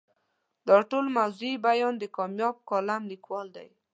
[0.67, 3.67] دا ټول موضوعي بیان د کامیاب کالم لیکوال دی.